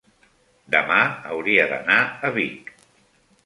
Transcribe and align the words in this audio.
demà 0.75 0.97
hauria 1.35 1.69
d'anar 1.75 2.01
a 2.31 2.35
Vic. 2.41 2.77